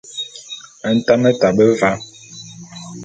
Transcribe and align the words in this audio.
Ntame 0.95 1.29
tabe 1.39 1.65
va. 1.79 1.91